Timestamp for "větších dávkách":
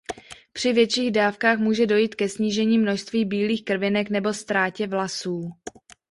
0.73-1.57